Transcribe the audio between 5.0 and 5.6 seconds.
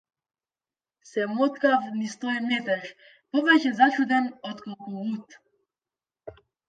лут.